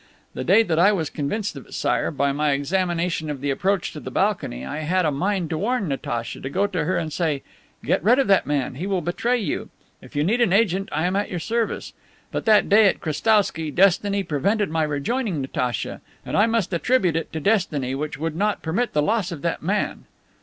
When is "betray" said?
9.01-9.37